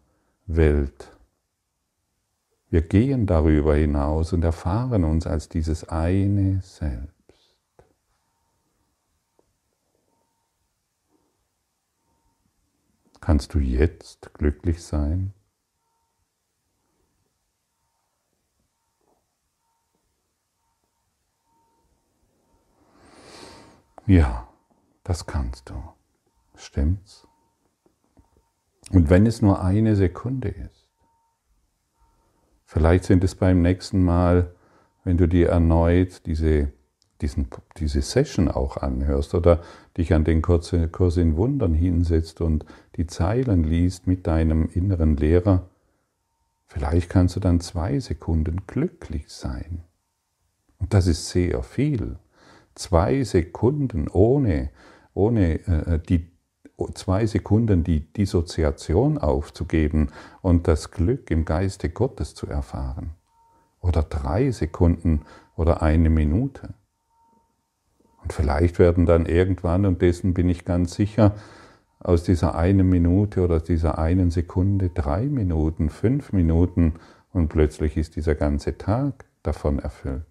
Wir 2.68 2.82
gehen 2.82 3.26
darüber 3.26 3.76
hinaus 3.76 4.32
und 4.32 4.42
erfahren 4.42 5.04
uns 5.04 5.26
als 5.26 5.48
dieses 5.48 5.88
eine 5.88 6.60
Selbst. 6.62 7.12
Kannst 13.20 13.54
du 13.54 13.60
jetzt 13.60 14.34
glücklich 14.34 14.82
sein? 14.82 15.32
Ja, 24.06 24.48
das 25.04 25.24
kannst 25.26 25.70
du. 25.70 25.74
Stimmt's? 26.56 27.28
Und 28.92 29.10
wenn 29.10 29.26
es 29.26 29.42
nur 29.42 29.62
eine 29.62 29.96
Sekunde 29.96 30.48
ist, 30.48 30.82
Vielleicht 32.72 33.04
sind 33.04 33.22
es 33.22 33.34
beim 33.34 33.60
nächsten 33.60 34.02
Mal, 34.02 34.54
wenn 35.04 35.18
du 35.18 35.28
dir 35.28 35.50
erneut 35.50 36.24
diese, 36.24 36.72
diesen, 37.20 37.48
diese 37.76 38.00
Session 38.00 38.48
auch 38.48 38.78
anhörst 38.78 39.34
oder 39.34 39.60
dich 39.98 40.14
an 40.14 40.24
den 40.24 40.40
Kurs, 40.40 40.72
in 40.72 41.36
Wundern 41.36 41.74
hinsetzt 41.74 42.40
und 42.40 42.64
die 42.96 43.06
Zeilen 43.06 43.62
liest 43.62 44.06
mit 44.06 44.26
deinem 44.26 44.70
inneren 44.72 45.18
Lehrer, 45.18 45.68
vielleicht 46.64 47.10
kannst 47.10 47.36
du 47.36 47.40
dann 47.40 47.60
zwei 47.60 48.00
Sekunden 48.00 48.62
glücklich 48.66 49.28
sein. 49.28 49.84
Und 50.78 50.94
das 50.94 51.06
ist 51.06 51.28
sehr 51.28 51.62
viel. 51.62 52.16
Zwei 52.74 53.22
Sekunden 53.22 54.08
ohne, 54.08 54.70
ohne 55.12 55.60
äh, 55.66 56.00
die 56.08 56.31
zwei 56.88 57.26
Sekunden 57.26 57.84
die 57.84 58.00
Dissoziation 58.00 59.18
aufzugeben 59.18 60.10
und 60.40 60.68
das 60.68 60.90
Glück 60.90 61.30
im 61.30 61.44
Geiste 61.44 61.90
Gottes 61.90 62.34
zu 62.34 62.46
erfahren. 62.46 63.14
Oder 63.80 64.02
drei 64.02 64.50
Sekunden 64.50 65.22
oder 65.56 65.82
eine 65.82 66.10
Minute. 66.10 66.74
Und 68.22 68.32
vielleicht 68.32 68.78
werden 68.78 69.06
dann 69.06 69.26
irgendwann, 69.26 69.84
und 69.86 70.00
dessen 70.00 70.34
bin 70.34 70.48
ich 70.48 70.64
ganz 70.64 70.94
sicher, 70.94 71.34
aus 71.98 72.24
dieser 72.24 72.54
einen 72.54 72.88
Minute 72.88 73.42
oder 73.42 73.60
dieser 73.60 73.98
einen 73.98 74.30
Sekunde 74.30 74.90
drei 74.90 75.26
Minuten, 75.26 75.88
fünf 75.88 76.32
Minuten 76.32 76.94
und 77.32 77.48
plötzlich 77.48 77.96
ist 77.96 78.16
dieser 78.16 78.34
ganze 78.34 78.76
Tag 78.76 79.24
davon 79.42 79.78
erfüllt. 79.78 80.26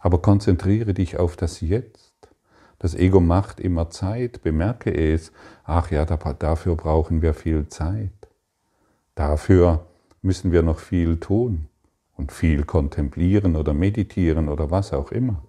Aber 0.00 0.20
konzentriere 0.20 0.94
dich 0.94 1.18
auf 1.18 1.36
das 1.36 1.60
Jetzt. 1.60 2.11
Das 2.82 2.96
Ego 2.96 3.20
macht 3.20 3.60
immer 3.60 3.90
Zeit, 3.90 4.42
bemerke 4.42 4.92
es. 4.92 5.30
Ach 5.62 5.92
ja, 5.92 6.04
dafür 6.04 6.74
brauchen 6.74 7.22
wir 7.22 7.32
viel 7.32 7.68
Zeit. 7.68 8.10
Dafür 9.14 9.86
müssen 10.20 10.50
wir 10.50 10.62
noch 10.62 10.80
viel 10.80 11.20
tun 11.20 11.68
und 12.16 12.32
viel 12.32 12.64
kontemplieren 12.64 13.54
oder 13.54 13.72
meditieren 13.72 14.48
oder 14.48 14.72
was 14.72 14.92
auch 14.92 15.12
immer. 15.12 15.44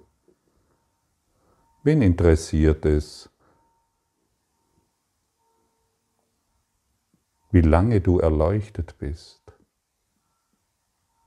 Wen 1.81 2.03
interessiert 2.03 2.85
es, 2.85 3.31
wie 7.49 7.61
lange 7.61 7.99
du 7.99 8.19
erleuchtet 8.19 8.99
bist? 8.99 9.41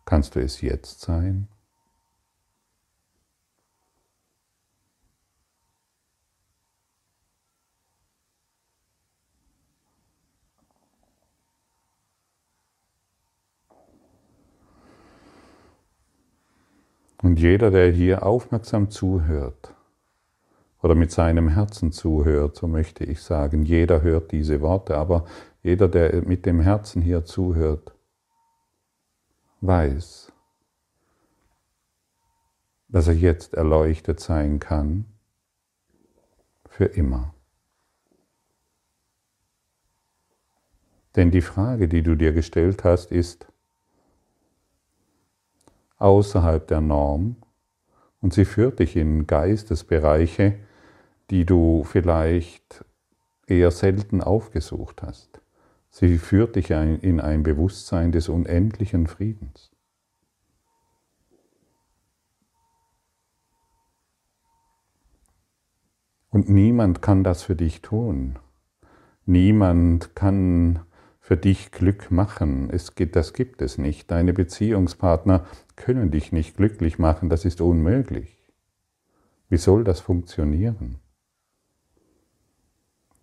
Kannst 0.05 0.37
du 0.37 0.41
es 0.41 0.61
jetzt 0.61 1.01
sein? 1.01 1.49
Und 17.27 17.41
jeder, 17.41 17.73
der 17.73 17.91
hier 17.91 18.25
aufmerksam 18.25 18.89
zuhört 18.89 19.75
oder 20.81 20.95
mit 20.95 21.11
seinem 21.11 21.49
Herzen 21.49 21.91
zuhört, 21.91 22.55
so 22.55 22.69
möchte 22.69 23.03
ich 23.03 23.21
sagen, 23.21 23.65
jeder 23.65 24.03
hört 24.03 24.31
diese 24.31 24.61
Worte, 24.61 24.97
aber 24.97 25.25
jeder, 25.61 25.89
der 25.89 26.23
mit 26.23 26.47
dem 26.47 26.61
Herzen 26.61 27.03
hier 27.03 27.25
zuhört, 27.25 27.93
weiß, 29.61 30.31
dass 32.87 33.09
er 33.09 33.15
jetzt 33.15 33.55
erleuchtet 33.55 34.21
sein 34.21 34.61
kann 34.61 35.07
für 36.69 36.85
immer. 36.85 37.35
Denn 41.17 41.33
die 41.33 41.43
Frage, 41.43 41.89
die 41.89 42.03
du 42.03 42.15
dir 42.15 42.33
gestellt 42.33 42.85
hast, 42.85 43.11
ist, 43.11 43.49
außerhalb 45.99 46.67
der 46.67 46.81
Norm 46.81 47.37
und 48.21 48.35
sie 48.35 48.45
führt 48.45 48.79
dich 48.79 48.97
in 48.97 49.27
Geistesbereiche, 49.27 50.59
die 51.31 51.45
du 51.45 51.85
vielleicht 51.85 52.85
eher 53.47 53.71
selten 53.71 54.21
aufgesucht 54.23 55.03
hast. 55.03 55.41
Sie 55.91 56.19
führt 56.19 56.57
dich 56.57 56.71
in 56.71 57.21
ein 57.21 57.43
Bewusstsein 57.43 58.13
des 58.13 58.29
unendlichen 58.29 59.07
Friedens. 59.07 59.71
Und 66.29 66.51
niemand 66.51 67.01
kann 67.01 67.25
das 67.25 67.43
für 67.45 67.57
dich 67.57 67.81
tun. 67.81 68.39
Niemand 69.25 70.15
kann 70.15 70.81
für 71.19 71.39
dich 71.39 71.73
Glück 71.73 72.11
machen. 72.11 72.69
Es 72.69 72.93
das 72.95 73.33
gibt 73.33 73.63
es 73.63 73.79
nicht. 73.79 74.11
Deine 74.11 74.35
Beziehungspartner 74.35 75.47
können 75.77 76.11
dich 76.11 76.33
nicht 76.33 76.57
glücklich 76.57 76.99
machen. 76.99 77.29
Das 77.29 77.45
ist 77.45 77.61
unmöglich. 77.61 78.37
Wie 79.49 79.57
soll 79.57 79.85
das 79.85 80.01
funktionieren? 80.01 80.97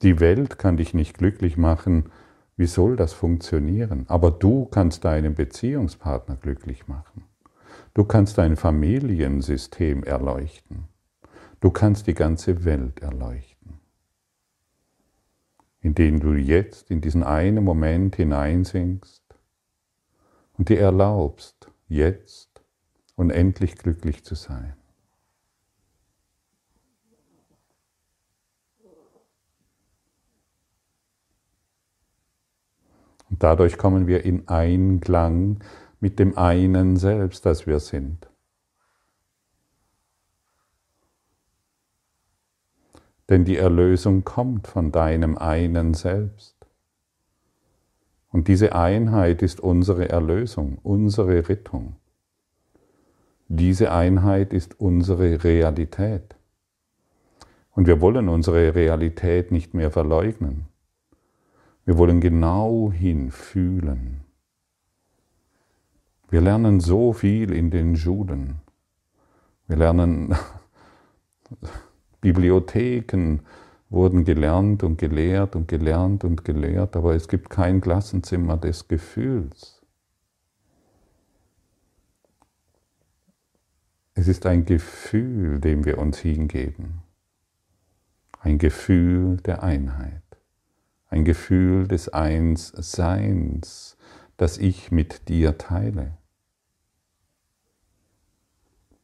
Die 0.02 0.20
Welt 0.20 0.58
kann 0.58 0.78
dich 0.78 0.94
nicht 0.94 1.18
glücklich 1.18 1.58
machen. 1.58 2.12
Wie 2.56 2.68
soll 2.68 2.96
das 2.96 3.14
funktionieren? 3.14 4.06
Aber 4.08 4.32
du 4.32 4.66
kannst 4.66 5.06
deinen 5.06 5.36
Beziehungspartner 5.36 6.36
glücklich 6.36 6.88
machen. 6.88 7.24
Du 7.94 8.04
kannst 8.04 8.38
dein 8.38 8.56
Familiensystem 8.56 10.04
erleuchten. 10.04 10.88
Du 11.60 11.72
kannst 11.72 12.08
die 12.08 12.14
ganze 12.14 12.66
Welt 12.66 13.02
erleuchten 13.02 13.54
in 15.84 15.94
den 15.94 16.22
du 16.22 16.34
jetzt 16.34 16.90
in 16.90 17.02
diesen 17.02 17.24
einen 17.24 17.64
Moment 17.64 18.16
hineinsinkst 18.16 19.22
und 20.58 20.70
dir 20.70 20.80
erlaubst, 20.80 21.63
jetzt 21.94 22.62
unendlich 23.16 23.76
glücklich 23.78 24.24
zu 24.24 24.36
sein. 24.36 24.76
Und 33.30 33.42
dadurch 33.42 33.78
kommen 33.78 34.08
wir 34.08 34.26
in 34.26 34.48
Einklang 34.48 35.64
mit 36.00 36.20
dem 36.20 36.38
einen 36.38 36.98
Selbst, 36.98 37.46
das 37.46 37.66
wir 37.66 37.80
sind. 37.80 38.28
denn 43.30 43.46
die 43.46 43.58
Erlösung 43.58 44.24
kommt 44.24 44.68
von 44.68 44.92
deinem 44.92 45.38
einen 45.38 45.94
Selbst. 45.94 46.53
Und 48.34 48.48
diese 48.48 48.74
Einheit 48.74 49.44
ist 49.44 49.60
unsere 49.60 50.10
Erlösung, 50.10 50.80
unsere 50.82 51.48
Rettung. 51.50 51.98
Diese 53.48 53.92
Einheit 53.92 54.54
ist 54.54 54.80
unsere 54.80 55.44
Realität. 55.44 56.36
Und 57.76 57.86
wir 57.86 58.02
wollen 58.02 58.30
unsere 58.30 58.74
Realität 58.74 59.52
nicht 59.52 59.76
mehr 59.76 59.92
verleugnen. 59.92 60.66
Wir 61.86 62.00
wollen 62.00 62.22
genau 62.22 62.92
hinfühlen. 62.92 64.22
Wir 66.32 66.42
lernen 66.42 66.80
so 66.80 67.14
viel 67.14 67.54
in 67.54 67.70
den 67.70 67.96
Schulen. 67.96 68.62
Wir 69.68 69.78
lernen 69.78 70.36
Bibliotheken 72.22 73.42
wurden 73.94 74.26
gelernt 74.26 74.82
und 74.82 74.98
gelehrt 74.98 75.56
und 75.56 75.68
gelernt 75.68 76.24
und 76.24 76.44
gelehrt, 76.44 76.96
aber 76.96 77.14
es 77.14 77.28
gibt 77.28 77.52
kein 77.52 77.80
Klassenzimmer 77.80 78.58
des 78.58 78.88
Gefühls. 78.88 79.84
Es 84.16 84.28
ist 84.28 84.48
ein 84.48 84.66
Gefühl, 84.66 85.60
dem 85.60 85.86
wir 85.86 86.00
uns 86.00 86.18
hingeben. 86.18 87.04
Ein 88.40 88.58
Gefühl 88.58 89.38
der 89.38 89.62
Einheit. 89.62 90.24
Ein 91.10 91.24
Gefühl 91.24 91.88
des 91.88 92.10
Einsseins, 92.10 93.96
das 94.38 94.58
ich 94.58 94.92
mit 94.92 95.30
dir 95.30 95.60
teile. 95.60 96.18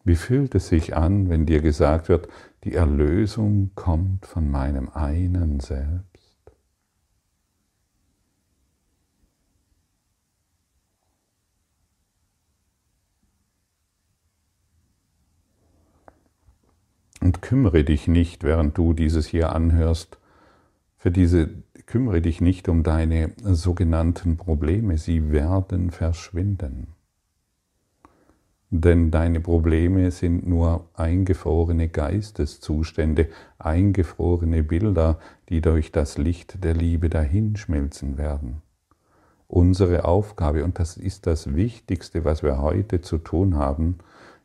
Wie 0.04 0.16
fühlt 0.16 0.56
es 0.56 0.70
sich 0.70 0.96
an, 0.96 1.30
wenn 1.30 1.46
dir 1.46 1.62
gesagt 1.62 2.10
wird, 2.10 2.28
die 2.64 2.74
Erlösung 2.74 3.72
kommt 3.76 4.26
von 4.26 4.50
meinem 4.50 4.90
einen 4.90 5.60
Selbst? 5.60 6.10
Und 17.22 17.42
kümmere 17.42 17.84
dich 17.84 18.08
nicht, 18.08 18.44
während 18.44 18.78
du 18.78 18.94
dieses 18.94 19.28
hier 19.28 19.54
anhörst, 19.54 20.18
für 20.98 21.12
diese, 21.12 21.50
kümmere 21.86 22.22
dich 22.22 22.42
nicht 22.42 22.68
um 22.70 22.84
deine 22.84 23.34
sogenannten 23.44 24.38
Probleme, 24.38 24.98
sie 24.98 25.32
werden 25.32 25.92
verschwinden. 25.92 26.96
Denn 28.72 29.10
deine 29.10 29.40
Probleme 29.40 30.12
sind 30.12 30.48
nur 30.48 30.90
eingefrorene 30.94 31.90
Geisteszustände, 31.90 33.30
eingefrorene 33.58 34.62
Bilder, 34.62 35.18
die 35.50 35.62
durch 35.62 35.92
das 35.92 36.20
Licht 36.20 36.64
der 36.64 36.76
Liebe 36.76 37.10
dahinschmelzen 37.10 38.18
werden. 38.20 38.62
Unsere 39.48 40.06
Aufgabe, 40.06 40.64
und 40.64 40.78
das 40.78 40.98
ist 40.98 41.26
das 41.26 41.56
Wichtigste, 41.56 42.24
was 42.26 42.44
wir 42.44 42.62
heute 42.62 43.02
zu 43.02 43.18
tun 43.18 43.56
haben, 43.56 43.98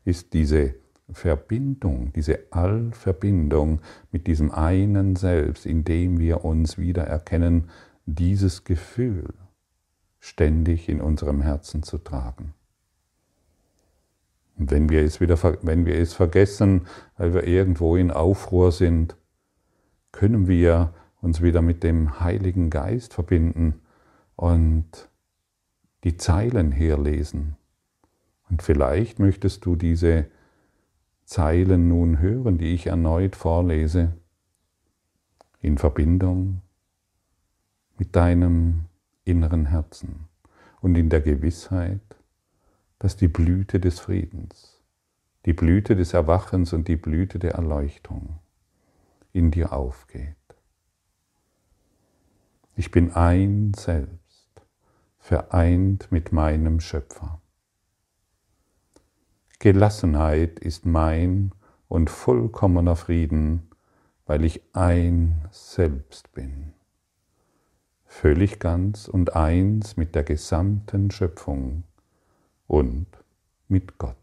ist 0.03 0.33
diese 0.33 0.73
Verbindung, 1.11 2.11
diese 2.13 2.39
Allverbindung 2.49 3.81
mit 4.11 4.25
diesem 4.25 4.49
einen 4.51 5.15
Selbst, 5.15 5.67
in 5.67 5.83
dem 5.83 6.17
wir 6.17 6.43
uns 6.43 6.79
wieder 6.79 7.03
erkennen, 7.03 7.69
dieses 8.07 8.63
Gefühl 8.63 9.35
ständig 10.19 10.89
in 10.89 11.01
unserem 11.01 11.43
Herzen 11.43 11.83
zu 11.83 11.99
tragen. 11.99 12.55
Und 14.57 14.71
wenn 14.71 14.89
wir 14.89 15.01
es 15.03 15.19
wieder, 15.19 15.37
wenn 15.63 15.85
wir 15.85 15.95
es 15.95 16.13
vergessen, 16.13 16.87
weil 17.17 17.33
wir 17.33 17.45
irgendwo 17.45 17.95
in 17.95 18.11
Aufruhr 18.11 18.71
sind, 18.71 19.17
können 20.11 20.47
wir 20.47 20.93
uns 21.21 21.41
wieder 21.41 21.61
mit 21.61 21.83
dem 21.83 22.19
Heiligen 22.19 22.69
Geist 22.69 23.13
verbinden 23.13 23.81
und 24.35 25.09
die 26.03 26.17
Zeilen 26.17 26.71
herlesen. 26.71 27.57
Und 28.49 28.61
vielleicht 28.61 29.19
möchtest 29.19 29.65
du 29.65 29.75
diese 29.75 30.27
Zeilen 31.25 31.87
nun 31.89 32.19
hören, 32.19 32.57
die 32.57 32.73
ich 32.73 32.87
erneut 32.87 33.35
vorlese, 33.35 34.13
in 35.59 35.79
Verbindung 35.79 36.61
mit 37.97 38.15
deinem 38.15 38.85
inneren 39.23 39.65
Herzen 39.65 40.27
und 40.81 40.95
in 40.95 41.09
der 41.09 41.21
Gewissheit, 41.21 42.01
dass 42.99 43.17
die 43.17 43.27
Blüte 43.27 43.79
des 43.79 43.99
Friedens, 43.99 44.81
die 45.45 45.53
Blüte 45.53 45.95
des 45.95 46.13
Erwachens 46.13 46.73
und 46.73 46.87
die 46.87 46.95
Blüte 46.95 47.39
der 47.39 47.53
Erleuchtung 47.53 48.39
in 49.33 49.51
dir 49.51 49.73
aufgeht. 49.73 50.35
Ich 52.75 52.91
bin 52.91 53.11
ein 53.11 53.73
Selbst, 53.73 54.49
vereint 55.19 56.11
mit 56.11 56.31
meinem 56.31 56.79
Schöpfer. 56.79 57.41
Gelassenheit 59.59 60.59
ist 60.59 60.85
mein 60.85 61.51
und 61.87 62.09
vollkommener 62.09 62.95
Frieden, 62.95 63.69
weil 64.25 64.43
ich 64.43 64.61
ein 64.73 65.47
Selbst 65.51 66.33
bin, 66.33 66.73
völlig 68.05 68.59
ganz 68.59 69.07
und 69.07 69.35
eins 69.35 69.97
mit 69.97 70.15
der 70.15 70.23
gesamten 70.23 71.11
Schöpfung 71.11 71.83
und 72.67 73.07
mit 73.67 73.97
Gott. 73.97 74.15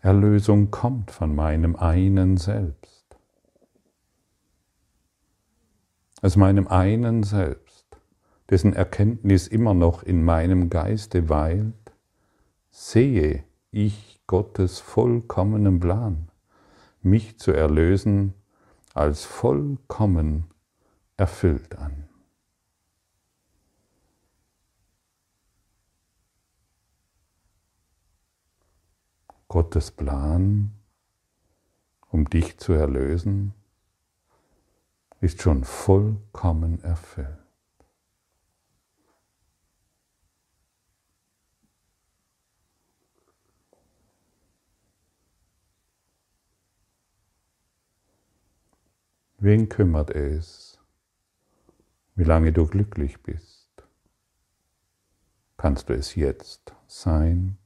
Erlösung 0.00 0.70
kommt 0.70 1.10
von 1.10 1.34
meinem 1.34 1.76
einen 1.76 2.36
Selbst. 2.36 3.16
Aus 6.20 6.36
meinem 6.36 6.68
einen 6.68 7.22
Selbst, 7.22 7.86
dessen 8.50 8.74
Erkenntnis 8.74 9.48
immer 9.48 9.72
noch 9.72 10.02
in 10.02 10.22
meinem 10.22 10.68
Geiste 10.68 11.30
weilt, 11.30 11.92
sehe 12.70 13.44
ich 13.70 14.20
Gottes 14.26 14.78
vollkommenen 14.78 15.80
Plan, 15.80 16.28
mich 17.02 17.38
zu 17.38 17.52
erlösen 17.52 18.34
als 18.92 19.24
vollkommen 19.24 20.53
erfüllt 21.16 21.76
an. 21.76 22.08
Gottes 29.48 29.90
Plan, 29.92 30.72
um 32.10 32.28
dich 32.28 32.58
zu 32.58 32.72
erlösen, 32.72 33.54
ist 35.20 35.40
schon 35.40 35.64
vollkommen 35.64 36.82
erfüllt. 36.82 37.38
Wen 49.38 49.68
kümmert 49.68 50.10
es, 50.10 50.63
wie 52.14 52.24
lange 52.24 52.52
du 52.52 52.66
glücklich 52.66 53.22
bist. 53.22 53.70
Kannst 55.56 55.88
du 55.88 55.94
es 55.94 56.14
jetzt 56.14 56.74
sein? 56.86 57.58